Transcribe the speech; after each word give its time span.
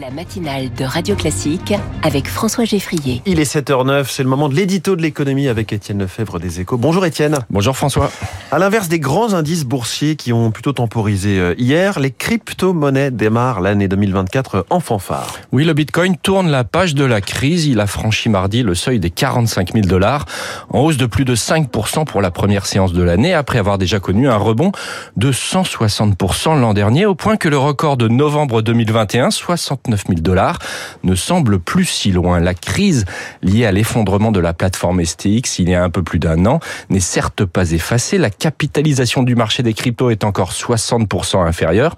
La 0.00 0.10
matinale 0.10 0.72
de 0.72 0.86
Radio 0.86 1.14
Classique 1.14 1.74
avec 2.02 2.26
François 2.26 2.64
Geffrier. 2.64 3.20
Il 3.26 3.38
est 3.38 3.54
7h09, 3.54 4.06
c'est 4.08 4.22
le 4.22 4.28
moment 4.30 4.48
de 4.48 4.54
l'édito 4.54 4.96
de 4.96 5.02
l'économie 5.02 5.48
avec 5.48 5.70
Étienne 5.70 5.98
Lefebvre 5.98 6.40
des 6.40 6.60
Échos. 6.60 6.78
Bonjour 6.78 7.04
Étienne. 7.04 7.40
Bonjour 7.50 7.76
François. 7.76 8.10
À 8.50 8.58
l'inverse 8.58 8.88
des 8.88 8.98
grands 8.98 9.34
indices 9.34 9.64
boursiers 9.64 10.16
qui 10.16 10.32
ont 10.32 10.50
plutôt 10.50 10.72
temporisé 10.72 11.38
euh, 11.38 11.54
hier, 11.58 12.00
les 12.00 12.10
crypto-monnaies 12.10 13.10
démarrent 13.10 13.60
l'année 13.60 13.86
2024 13.86 14.64
en 14.70 14.80
fanfare. 14.80 15.34
Oui, 15.52 15.66
le 15.66 15.74
Bitcoin 15.74 16.16
tourne 16.16 16.50
la 16.50 16.64
page 16.64 16.94
de 16.94 17.04
la 17.04 17.20
crise. 17.20 17.66
Il 17.66 17.78
a 17.78 17.86
franchi 17.86 18.30
mardi 18.30 18.62
le 18.62 18.74
seuil 18.74 18.98
des 18.98 19.10
45 19.10 19.74
000 19.74 19.86
dollars, 19.86 20.24
en 20.70 20.80
hausse 20.80 20.96
de 20.96 21.04
plus 21.04 21.26
de 21.26 21.34
5% 21.34 22.06
pour 22.06 22.22
la 22.22 22.30
première 22.30 22.64
séance 22.64 22.94
de 22.94 23.02
l'année, 23.02 23.34
après 23.34 23.58
avoir 23.58 23.76
déjà 23.76 24.00
connu 24.00 24.26
un 24.26 24.36
rebond 24.36 24.72
de 25.18 25.32
160% 25.32 26.58
l'an 26.58 26.72
dernier, 26.72 27.04
au 27.04 27.14
point 27.14 27.36
que 27.36 27.50
le 27.50 27.58
record 27.58 27.98
de 27.98 28.08
novembre 28.08 28.62
2021, 28.62 29.30
60 29.30 29.81
9 29.88 30.04
000 30.08 30.20
dollars 30.20 30.58
ne 31.02 31.14
semble 31.14 31.58
plus 31.58 31.84
si 31.84 32.12
loin. 32.12 32.40
La 32.40 32.54
crise 32.54 33.04
liée 33.42 33.66
à 33.66 33.72
l'effondrement 33.72 34.32
de 34.32 34.40
la 34.40 34.52
plateforme 34.52 35.04
STX 35.04 35.58
il 35.58 35.68
y 35.68 35.74
a 35.74 35.82
un 35.82 35.90
peu 35.90 36.02
plus 36.02 36.18
d'un 36.18 36.46
an 36.46 36.60
n'est 36.90 37.00
certes 37.00 37.44
pas 37.44 37.72
effacée. 37.72 38.18
La 38.18 38.30
capitalisation 38.30 39.22
du 39.22 39.34
marché 39.34 39.62
des 39.62 39.74
cryptos 39.74 40.10
est 40.10 40.24
encore 40.24 40.52
60% 40.52 41.46
inférieure, 41.46 41.96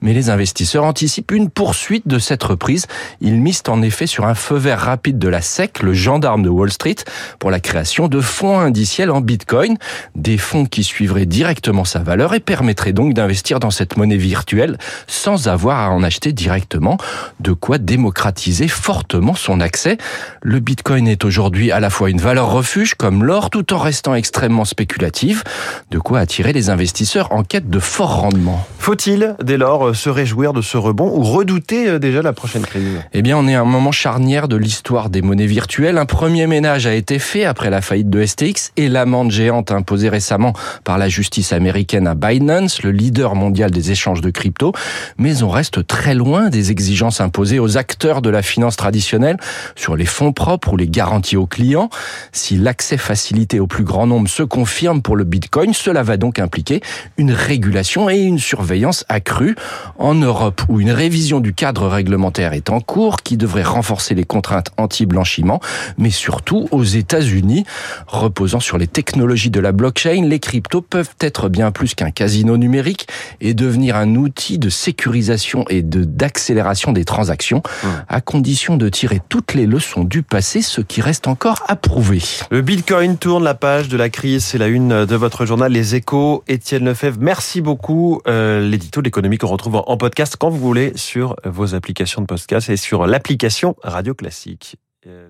mais 0.00 0.12
les 0.12 0.30
investisseurs 0.30 0.84
anticipent 0.84 1.32
une 1.32 1.50
poursuite 1.50 2.06
de 2.08 2.18
cette 2.18 2.42
reprise. 2.42 2.86
Ils 3.20 3.40
misent 3.40 3.62
en 3.68 3.82
effet 3.82 4.06
sur 4.06 4.26
un 4.26 4.34
feu 4.34 4.56
vert 4.56 4.80
rapide 4.80 5.18
de 5.18 5.28
la 5.28 5.40
SEC, 5.40 5.82
le 5.82 5.92
gendarme 5.92 6.42
de 6.42 6.48
Wall 6.48 6.70
Street, 6.70 6.96
pour 7.38 7.50
la 7.50 7.60
création 7.60 8.08
de 8.08 8.20
fonds 8.20 8.58
indiciels 8.58 9.10
en 9.10 9.20
Bitcoin, 9.20 9.76
des 10.14 10.38
fonds 10.38 10.66
qui 10.66 10.84
suivraient 10.84 11.26
directement 11.26 11.84
sa 11.84 12.00
valeur 12.00 12.34
et 12.34 12.40
permettraient 12.40 12.92
donc 12.92 13.14
d'investir 13.14 13.60
dans 13.60 13.70
cette 13.70 13.96
monnaie 13.96 14.16
virtuelle 14.16 14.78
sans 15.06 15.48
avoir 15.48 15.78
à 15.80 15.90
en 15.90 16.02
acheter 16.02 16.32
directement 16.32 16.98
de 17.40 17.52
quoi 17.52 17.78
démocratiser 17.78 18.68
fortement 18.68 19.34
son 19.34 19.60
accès. 19.60 19.98
Le 20.42 20.60
Bitcoin 20.60 21.08
est 21.08 21.24
aujourd'hui 21.24 21.70
à 21.70 21.80
la 21.80 21.90
fois 21.90 22.10
une 22.10 22.20
valeur 22.20 22.50
refuge 22.50 22.94
comme 22.94 23.24
l'or 23.24 23.50
tout 23.50 23.72
en 23.72 23.78
restant 23.78 24.14
extrêmement 24.14 24.64
spéculative, 24.64 25.44
de 25.90 25.98
quoi 25.98 26.20
attirer 26.20 26.52
les 26.52 26.70
investisseurs 26.70 27.32
en 27.32 27.42
quête 27.42 27.70
de 27.70 27.78
fort 27.78 28.20
rendement. 28.20 28.66
Faut-il 28.78 29.36
dès 29.42 29.56
lors 29.56 29.94
se 29.96 30.08
réjouir 30.08 30.52
de 30.52 30.62
ce 30.62 30.76
rebond 30.76 31.10
ou 31.12 31.22
redouter 31.22 31.88
euh, 31.88 31.98
déjà 31.98 32.22
la 32.22 32.32
prochaine 32.32 32.62
crise? 32.62 33.00
Eh 33.12 33.22
bien, 33.22 33.36
on 33.36 33.48
est 33.48 33.54
à 33.54 33.60
un 33.60 33.64
moment 33.64 33.92
charnière 33.92 34.48
de 34.48 34.56
l'histoire 34.56 35.10
des 35.10 35.22
monnaies 35.22 35.46
virtuelles. 35.46 35.98
Un 35.98 36.06
premier 36.06 36.46
ménage 36.46 36.86
a 36.86 36.94
été 36.94 37.18
fait 37.18 37.44
après 37.44 37.70
la 37.70 37.80
faillite 37.80 38.10
de 38.10 38.24
STX 38.24 38.72
et 38.76 38.88
l'amende 38.88 39.30
géante 39.30 39.70
imposée 39.72 40.08
récemment 40.08 40.52
par 40.84 40.98
la 40.98 41.08
justice 41.08 41.52
américaine 41.52 42.06
à 42.06 42.14
Binance, 42.14 42.82
le 42.82 42.90
leader 42.90 43.34
mondial 43.34 43.70
des 43.70 43.90
échanges 43.90 44.20
de 44.20 44.30
crypto. 44.30 44.72
Mais 45.18 45.42
on 45.42 45.48
reste 45.48 45.86
très 45.86 46.14
loin 46.14 46.48
des 46.48 46.70
exigences 46.70 47.15
imposées 47.20 47.58
aux 47.58 47.76
acteurs 47.76 48.22
de 48.22 48.30
la 48.30 48.42
finance 48.42 48.76
traditionnelle 48.76 49.36
sur 49.74 49.96
les 49.96 50.06
fonds 50.06 50.32
propres 50.32 50.72
ou 50.72 50.76
les 50.76 50.88
garanties 50.88 51.36
aux 51.36 51.46
clients. 51.46 51.90
Si 52.32 52.56
l'accès 52.56 52.96
facilité 52.96 53.60
au 53.60 53.66
plus 53.66 53.84
grand 53.84 54.06
nombre 54.06 54.28
se 54.28 54.42
confirme 54.42 55.02
pour 55.02 55.16
le 55.16 55.24
Bitcoin, 55.24 55.74
cela 55.74 56.02
va 56.02 56.16
donc 56.16 56.38
impliquer 56.38 56.80
une 57.16 57.32
régulation 57.32 58.10
et 58.10 58.18
une 58.18 58.38
surveillance 58.38 59.04
accrue. 59.08 59.56
En 59.98 60.14
Europe, 60.14 60.62
où 60.68 60.80
une 60.80 60.90
révision 60.90 61.40
du 61.40 61.54
cadre 61.54 61.86
réglementaire 61.88 62.52
est 62.52 62.70
en 62.70 62.80
cours, 62.80 63.22
qui 63.22 63.36
devrait 63.36 63.62
renforcer 63.62 64.14
les 64.14 64.24
contraintes 64.24 64.70
anti-blanchiment, 64.76 65.60
mais 65.98 66.10
surtout 66.10 66.68
aux 66.70 66.84
États-Unis, 66.84 67.64
reposant 68.06 68.60
sur 68.60 68.78
les 68.78 68.86
technologies 68.86 69.50
de 69.50 69.60
la 69.60 69.72
blockchain, 69.72 70.24
les 70.24 70.40
cryptos 70.40 70.82
peuvent 70.82 71.14
être 71.20 71.48
bien 71.48 71.70
plus 71.70 71.94
qu'un 71.94 72.10
casino 72.10 72.56
numérique 72.56 73.08
et 73.40 73.54
devenir 73.54 73.96
un 73.96 74.14
outil 74.14 74.58
de 74.58 74.68
sécurisation 74.68 75.64
et 75.68 75.82
d'accélération 75.82 76.92
des 76.92 77.04
transactions, 77.06 77.62
à 78.08 78.20
condition 78.20 78.76
de 78.76 78.90
tirer 78.90 79.20
toutes 79.28 79.54
les 79.54 79.64
leçons 79.66 80.04
du 80.04 80.22
passé, 80.22 80.60
ce 80.60 80.82
qui 80.82 81.00
reste 81.00 81.26
encore 81.26 81.62
à 81.68 81.76
prouver. 81.76 82.20
Le 82.50 82.60
Bitcoin 82.60 83.16
tourne 83.16 83.44
la 83.44 83.54
page 83.54 83.88
de 83.88 83.96
la 83.96 84.10
crise, 84.10 84.44
c'est 84.44 84.58
la 84.58 84.66
une 84.66 85.06
de 85.06 85.16
votre 85.16 85.46
journal 85.46 85.72
Les 85.72 85.94
Échos. 85.94 86.44
Étienne 86.48 86.84
Lefebvre, 86.84 87.18
merci 87.20 87.60
beaucoup. 87.60 88.20
Euh, 88.26 88.60
L'édito 88.60 89.00
de 89.00 89.06
l'économie 89.06 89.38
qu'on 89.38 89.46
retrouve 89.46 89.82
en 89.86 89.96
podcast 89.96 90.36
quand 90.38 90.50
vous 90.50 90.58
voulez 90.58 90.92
sur 90.96 91.36
vos 91.44 91.74
applications 91.74 92.20
de 92.20 92.26
podcast 92.26 92.68
et 92.68 92.76
sur 92.76 93.06
l'application 93.06 93.76
Radio 93.82 94.14
Classique. 94.14 94.76
Euh, 95.06 95.28